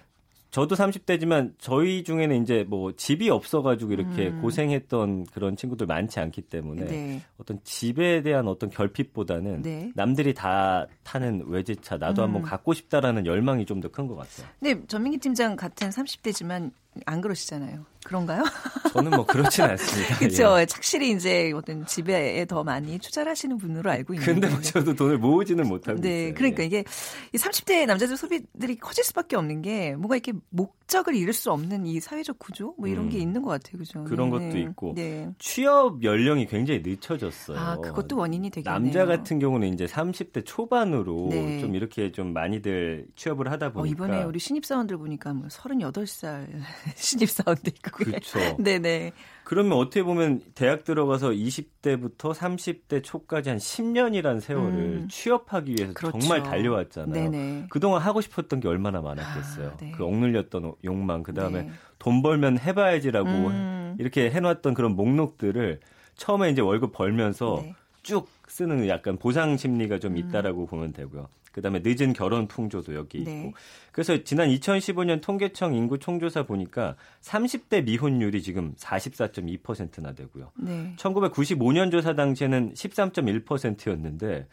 [0.52, 4.42] 저도 30대지만 저희 중에는 이제 뭐 집이 없어가지고 이렇게 음.
[4.42, 7.22] 고생했던 그런 친구들 많지 않기 때문에 네.
[7.38, 9.90] 어떤 집에 대한 어떤 결핍보다는 네.
[9.94, 12.24] 남들이 다 타는 외제차 나도 음.
[12.26, 14.46] 한번 갖고 싶다라는 열망이 좀 더 큰 것 같아요.
[14.60, 16.70] 네, 전민기 팀장 같은 30대지만
[17.06, 17.84] 안 그러시잖아요.
[18.04, 18.42] 그런가요?
[18.92, 20.18] 저는 뭐 그렇진 않습니다.
[20.18, 20.60] 그렇죠.
[20.60, 20.66] 예.
[20.66, 24.32] 착실히 이제 어떤 집에 더 많이 투자를 하시는 분으로 알고 있는데.
[24.32, 26.34] 근데 뭐 저도 돈을 모으지는 못하고 네, 있어요.
[26.34, 26.66] 그러니까 예.
[26.66, 26.84] 이게
[27.32, 32.00] 이 30대 남자들 소비들이 커질 수밖에 없는 게 뭔가 이렇게 목적을 잃을 수 없는 이
[32.00, 33.78] 사회적 구조 뭐 이런 음, 게 있는 것 같아요.
[33.78, 34.04] 그죠?
[34.04, 34.38] 그런 네.
[34.38, 35.30] 것도 있고 네.
[35.38, 37.58] 취업 연령이 굉장히 늦춰졌어요.
[37.58, 38.80] 아, 그것도 원인이 되겠네요.
[38.80, 41.60] 남자 같은 경우는 이제 30대 초반으로 네.
[41.60, 46.48] 좀 이렇게 좀 많이들 취업을 하다 보니까 어, 이번에 우리 신입사원들 보니까 뭐 38살
[46.96, 48.56] 신입사원도 있고 그렇죠.
[48.58, 49.12] 네네.
[49.44, 55.08] 그러면 어떻게 보면 대학 들어가서 20대부터 30대 초까지 한 10년이란 세월을 음.
[55.10, 56.18] 취업하기 위해서 그렇죠.
[56.18, 57.12] 정말 달려왔잖아요.
[57.12, 57.66] 네네.
[57.68, 59.68] 그동안 하고 싶었던 게 얼마나 많았겠어요.
[59.68, 59.90] 아, 네.
[59.92, 61.70] 그 억눌렸던 욕망, 그 다음에 네.
[61.98, 63.96] 돈 벌면 해봐야지라고 음.
[63.98, 65.80] 이렇게 해놨던 그런 목록들을
[66.16, 67.74] 처음에 이제 월급 벌면서 네.
[68.02, 70.16] 쭉 쓰는 약간 보상 심리가 좀 음.
[70.18, 70.66] 있다라고 음.
[70.66, 71.28] 보면 되고요.
[71.52, 73.30] 그다음에 늦은 결혼 풍조도 여기 있고.
[73.30, 73.52] 네.
[73.92, 80.50] 그래서 지난 2015년 통계청 인구 총조사 보니까 30대 미혼율이 지금 44.2%나 되고요.
[80.56, 80.94] 네.
[80.96, 84.48] 1995년 조사 당시에는 13.1%였는데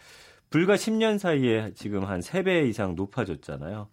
[0.49, 3.87] 불과 10년 사이에 지금 한 3배 이상 높아졌잖아요.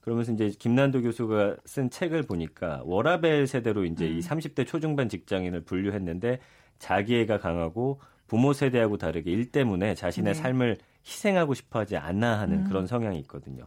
[0.00, 4.18] 그러면서 이제 김난도 교수가 쓴 책을 보니까 워라벨 세대로 이제 음.
[4.18, 6.38] 이 30대 초중반 직장인을 분류했는데
[6.78, 10.40] 자기애가 강하고 부모 세대하고 다르게 일 때문에 자신의 네.
[10.40, 12.64] 삶을 희생하고 싶어 하지 않나 하는 음.
[12.64, 13.66] 그런 성향이 있거든요.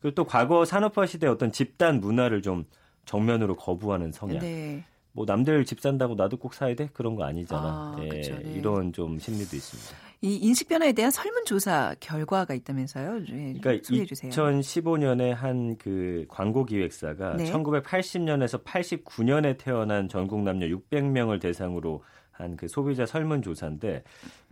[0.00, 2.64] 그리고 또 과거 산업화 시대 어떤 집단 문화를 좀
[3.04, 4.38] 정면으로 거부하는 성향.
[4.40, 4.84] 네.
[5.12, 7.62] 뭐 남들 집 산다고 나도 꼭 사야 돼 그런 거 아니잖아.
[7.62, 8.52] 아, 네, 그쵸, 네.
[8.52, 10.08] 이런 좀 심리도 있습니다.
[10.20, 13.20] 이 인식 변화에 대한 설문조사 결과가 있다면서요?
[13.20, 14.30] 네, 그러니까 소개해 주세요.
[14.30, 17.50] 2015년에 한 그 광고 기획사가 네.
[17.52, 22.02] 1980년에서 89년에 태어난 전국 남녀 600명을 대상으로
[22.38, 24.02] 한 그 소비자 설문조사인데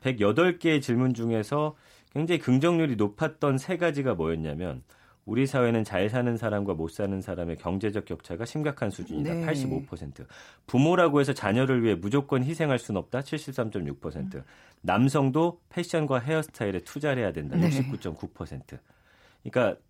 [0.00, 1.76] 108개의 질문 중에서
[2.12, 4.82] 굉장히 긍정률이 높았던 세 가지가 뭐였냐면
[5.24, 9.34] 우리 사회는 잘 사는 사람과 못 사는 사람의 경제적 격차가 심각한 수준이다.
[9.34, 9.44] 네.
[9.44, 10.24] 85%.
[10.68, 13.20] 부모라고 해서 자녀를 위해 무조건 희생할 수는 없다.
[13.20, 14.36] 73.6%.
[14.36, 14.42] 음.
[14.82, 17.56] 남성도 패션과 헤어스타일에 투자를 해야 된다.
[17.56, 18.78] 69.9%.
[19.42, 19.80] 그러니까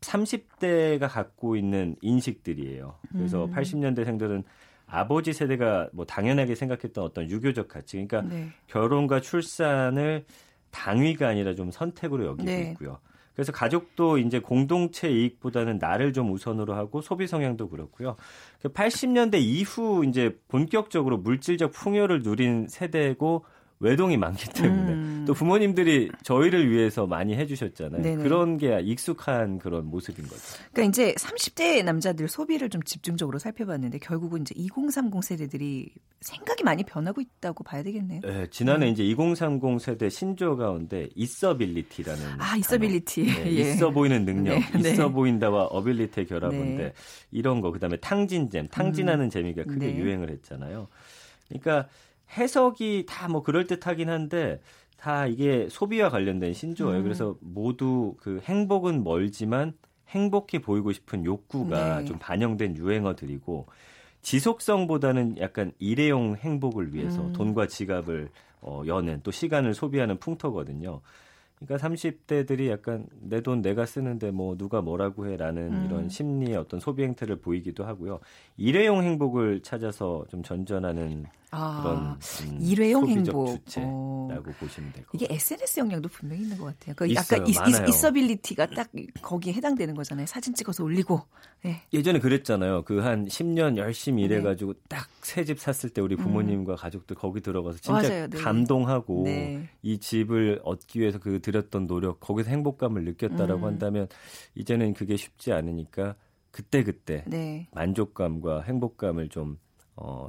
[0.00, 2.98] 30대가 갖고 있는 인식들이에요.
[3.12, 3.52] 그래서 음.
[3.52, 4.42] 80년대생들은
[4.92, 8.50] 아버지 세대가 뭐 당연하게 생각했던 어떤 유교적 가치, 그러니까 네.
[8.66, 10.26] 결혼과 출산을
[10.70, 12.70] 당위가 아니라 좀 선택으로 여기고 네.
[12.70, 12.98] 있고요.
[13.34, 18.16] 그래서 가족도 이제 공동체 이익보다는 나를 좀 우선으로 하고 소비 성향도 그렇고요.
[18.62, 23.46] 80년대 그 이후 이제 본격적으로 물질적 풍요를 누린 세대고
[23.82, 25.24] 외동이 많기 때문에 음.
[25.26, 28.00] 또 부모님들이 저희를 위해서 많이 해주셨잖아요.
[28.00, 28.22] 네네.
[28.22, 30.40] 그런 게 익숙한 그런 모습인 거죠.
[30.72, 35.90] 그러니까 이제 30대 남자들 소비를 좀 집중적으로 살펴봤는데 결국은 이제 2030 세대들이
[36.20, 38.20] 생각이 많이 변하고 있다고 봐야 되겠네요.
[38.20, 38.92] 네, 지난해 음.
[38.92, 43.72] 이제 2030 세대 신조 가운데 있어빌리티라는 아 있어빌리티 네, 예.
[43.72, 44.90] 있어 보이는 능력, 네, 네.
[44.92, 46.92] 있어 보인다와 어빌리티의 결합인데 네.
[47.32, 49.30] 이런 거 그다음에 탕진잼, 탕진하는 음.
[49.30, 49.96] 재미가 크게 네.
[49.96, 50.86] 유행을 했잖아요.
[51.48, 51.88] 그러니까
[52.36, 54.60] 해석이 다 뭐 그럴 듯하긴 한데
[54.96, 56.98] 다 이게 소비와 관련된 신조어예요.
[56.98, 57.02] 음.
[57.02, 59.72] 그래서 모두 그 행복은 멀지만
[60.08, 62.04] 행복해 보이고 싶은 욕구가 네.
[62.04, 63.66] 좀 반영된 유행어들이고
[64.22, 67.32] 지속성보다는 약간 일회용 행복을 위해서 음.
[67.32, 68.28] 돈과 지갑을
[68.60, 71.00] 어, 여는 또 시간을 소비하는 풍토거든요.
[71.58, 75.86] 그러니까 30대들이 약간 내 돈 내가 쓰는데 뭐 누가 뭐라고 해라는 음.
[75.86, 78.20] 이런 심리의 어떤 소비 행태를 보이기도 하고요.
[78.56, 83.46] 일회용 행복을 찾아서 좀 전전하는 아, 그런 음, 일회용 행복.
[83.66, 85.26] 주체라고 영향이라고 보시면 될 것 같아요.
[85.26, 86.94] 이게 SNS 영향도 분명히 있는 것 같아요.
[86.96, 88.88] 그 약간 있, 있, 있어빌리티가 딱
[89.20, 90.26] 거기에 해당되는 거잖아요.
[90.26, 91.20] 사진 찍어서 올리고.
[91.62, 91.82] 네.
[91.92, 92.82] 예전에 그랬잖아요.
[92.84, 94.34] 그 한 10년 열심히 네.
[94.34, 94.80] 일해가지고 네.
[94.88, 96.76] 딱새 집 샀을 때 우리 부모님과 음.
[96.76, 98.26] 가족들 거기 들어가서 진짜 맞아요.
[98.28, 98.38] 네.
[98.38, 99.68] 감동하고 네.
[99.82, 103.64] 이 집을 얻기 위해서 그 들였던 노력 거기서 행복감을 느꼈다라고 음.
[103.64, 104.08] 한다면
[104.54, 106.14] 이제는 그게 쉽지 않으니까
[106.50, 107.68] 그때 그때 네.
[107.72, 109.58] 만족감과 행복감을 좀
[109.96, 110.28] 어,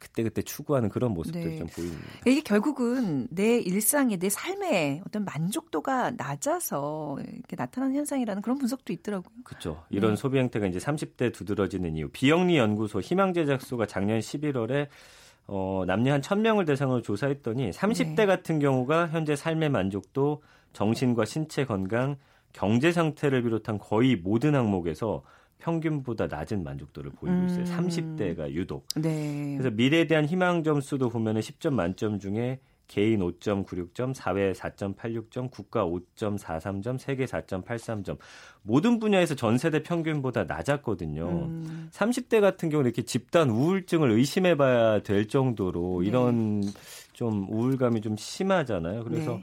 [0.00, 1.56] 그때그때 추구하는 그런 모습들 네.
[1.58, 2.04] 좀 보입니다.
[2.26, 9.34] 이게 결국은 내 일상에 내 삶에 어떤 만족도가 낮아서 이렇게 나타나는 현상이라는 그런 분석도 있더라고요.
[9.44, 9.84] 그렇죠.
[9.90, 10.16] 이런 네.
[10.16, 12.08] 소비 행태가 이제 30대 두드러지는 이유.
[12.10, 14.88] 비영리 연구소 희망 제작소가 작년 11월에
[15.46, 18.26] 어, 남녀 한 1000명을 대상으로 조사했더니 30대 네.
[18.26, 22.16] 같은 경우가 현재 삶의 만족도, 정신과 신체 건강,
[22.52, 25.22] 경제 상태를 비롯한 거의 모든 항목에서
[25.58, 27.64] 평균보다 낮은 만족도를 보이고 있어요.
[27.64, 27.88] 음.
[27.88, 28.86] 30대가 유독.
[28.96, 29.56] 네.
[29.56, 36.98] 그래서 미래에 대한 희망 점수도 보면은 10점 만점 중에 개인 5.96점, 사회 4.86점, 국가 5.43점,
[36.98, 38.18] 세계 4.83점.
[38.62, 41.26] 모든 분야에서 전 세대 평균보다 낮았거든요.
[41.26, 41.88] 음.
[41.92, 46.08] 30대 같은 경우는 이렇게 집단 우울증을 의심해 봐야 될 정도로 네.
[46.08, 46.62] 이런
[47.14, 49.04] 좀 우울감이 좀 심하잖아요.
[49.04, 49.42] 그래서 네.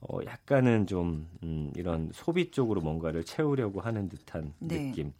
[0.00, 4.86] 어, 약간은 좀, 음, 이런 소비 쪽으로 뭔가를 채우려고 하는 듯한 네.
[4.90, 5.12] 느낌.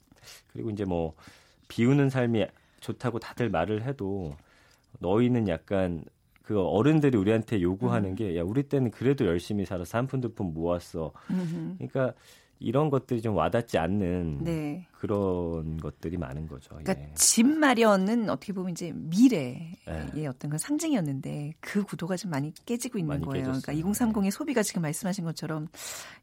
[0.52, 1.14] 그리고 이제 뭐
[1.68, 2.46] 비우는 삶이
[2.80, 4.36] 좋다고 다들 말을 해도
[4.98, 6.04] 너희는 약간
[6.42, 8.14] 그 어른들이 우리한테 요구하는 음.
[8.16, 11.12] 게야 우리 때는 그래도 열심히 살아서 한 푼 두 푼 모았어.
[11.78, 12.12] 그러니까
[12.58, 14.86] 이런 것들이 좀 와닿지 않는 네.
[15.02, 16.68] 그런 것들이 많은 거죠.
[16.76, 17.10] 그러니까 예.
[17.16, 19.72] 집 마련은 어떻게 보면 이제 미래의
[20.14, 20.26] 예.
[20.28, 23.46] 어떤 그 상징이었는데 그 구도가 좀 많이 깨지고 있는 많이 거예요.
[23.46, 23.62] 깨졌어요.
[23.62, 25.66] 그러니까 2030의 소비가 지금 말씀하신 것처럼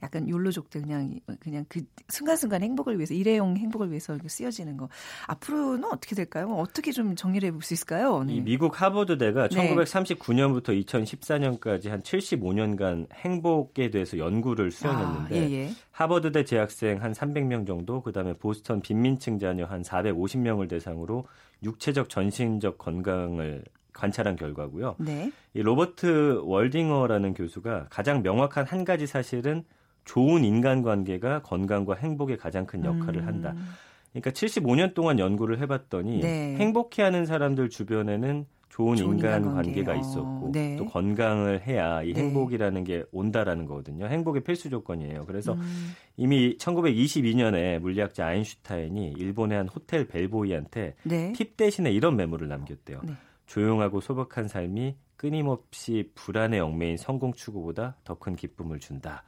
[0.02, 4.88] 약간 욜로족들 그냥 그냥 그 순간순간 행복을 위해서 일회용 행복을 위해서 쓰여지는 거.
[5.28, 6.48] 앞으로는 어떻게 될까요?
[6.54, 8.24] 어떻게 좀 정리를 해볼 수 있을까요?
[8.24, 8.36] 네.
[8.36, 9.76] 이 미국 하버드대가 네.
[9.76, 15.70] 1939년부터 2014년까지 한 75년간 행복에 대해서 연구를 수행했는데 아, 예, 예.
[15.92, 21.25] 하버드대 재학생 한 300명 정도, 그다음에 보스턴 빈민층 자녀 한 450명을 대상으로
[21.63, 24.95] 육체적 전신적 건강을 관찰한 결과고요.
[24.99, 25.32] 네.
[25.53, 29.63] 이 로버트 월딩어라는 교수가 가장 명확한 한 가지 사실은
[30.05, 33.27] 좋은 인간관계가 건강과 행복에 가장 큰 역할을 음.
[33.27, 33.55] 한다.
[34.12, 36.55] 그러니까 75년 동안 연구를 해봤더니 네.
[36.55, 40.75] 행복해하는 사람들 주변에는 좋은, 인간 관계가 있었고 네.
[40.77, 42.21] 또 건강을 해야 이 네.
[42.21, 44.05] 행복이라는 게 온다라는 거거든요.
[44.05, 45.25] 행복의 필수 조건이에요.
[45.25, 45.91] 그래서 음.
[46.15, 51.34] 이미 1922년에 물리학자 아인슈타인이 일본의 한 호텔 벨보이한테 네.
[51.34, 53.01] 팁 대신에 이런 메모를 남겼대요.
[53.03, 53.13] 네.
[53.47, 59.23] 조용하고 소박한 삶이 끊임없이 불안에 얽매인 성공 추구보다 더 큰 기쁨을 준다.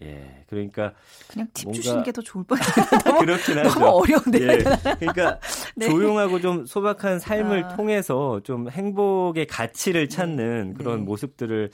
[0.00, 0.06] 네.
[0.06, 0.92] 예, 그러니까
[1.28, 2.64] 그냥 팁 주시는 게 더 좋을 뻔해요.
[3.20, 3.68] 그렇긴 하죠.
[3.78, 4.40] 너무 어려운데.
[4.40, 4.58] 예,
[4.98, 5.38] 그러니까
[5.76, 5.88] 네.
[5.88, 7.76] 조용하고 좀 소박한 삶을 아.
[7.76, 10.74] 통해서 좀 행복의 가치를 찾는 네.
[10.74, 11.04] 그런 네.
[11.04, 11.70] 모습들을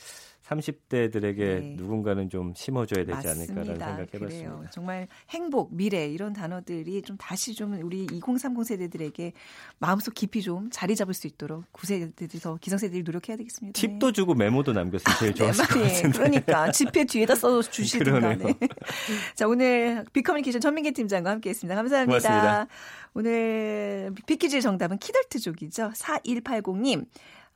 [0.49, 1.75] 30대들에게 네.
[1.77, 3.61] 누군가는 좀 심어줘야 되지 맞습니다.
[3.61, 4.29] 않을까라는 생각해봤습니다.
[4.29, 4.65] 그래요.
[4.71, 9.33] 정말 행복, 미래 이런 단어들이 좀 다시 좀 우리 2030 세대들에게
[9.79, 13.79] 마음속 깊이 좀 자리 잡을 수 있도록 9세대들이 더 기성세대들이 노력해야 되겠습니다.
[13.79, 14.13] 팁도 네.
[14.13, 16.11] 주고 메모도 남겼으면 제일 네, 좋았을 것 같은데.
[16.19, 18.35] 그러니까 지폐 뒤에다 써 주시든가.
[18.37, 18.55] 네.
[19.35, 21.75] 자 오늘 비커뮤니케이션 전민기 팀장과 함께했습니다.
[21.75, 22.07] 감사합니다.
[22.07, 22.67] 고맙습니다.
[23.15, 25.91] 오늘 비키즈 정답은 키덜트족이죠.
[25.95, 27.07] 4180님.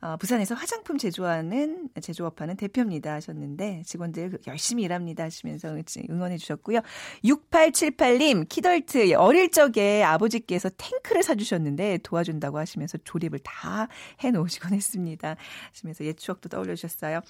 [0.01, 5.75] 어, 부산에서 화장품 제조하는 제조업하는 대표입니다 하셨는데 직원들 열심히 일합니다 하시면서
[6.09, 6.79] 응원해 주셨고요.
[7.23, 13.87] 6878님 키덜트 어릴 적에 아버지께서 탱크를 사주셨는데 도와준다고 하시면서 조립을 다
[14.21, 15.35] 해놓으시곤 했습니다.
[15.69, 17.21] 하시면서 옛 추억도 떠올려 주셨어요.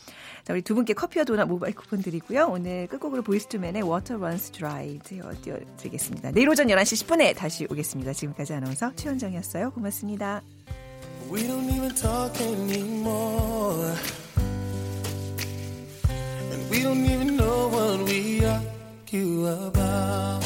[0.45, 2.47] 자 우리 두 분께 커피와 도넛 모바일 쿠폰 드리고요.
[2.49, 6.31] 오늘 끝곡으로 보이스투맨의 Water Runs Dry 띄워드리겠습니다.
[6.31, 8.13] 내일 오전 11시 10분에 다시 오겠습니다.
[8.13, 9.71] 지금까지 아나운서 최현정이었어요.
[9.71, 10.41] 고맙습니다.
[11.32, 13.96] We don't even talk anymore.
[16.52, 20.44] And we don't even know what we argue about.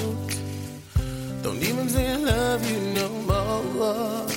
[1.42, 4.28] Don't even say I love you no more.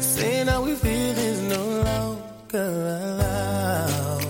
[0.00, 4.26] saying how we feel is no longer allowed.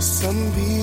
[0.00, 0.81] Some people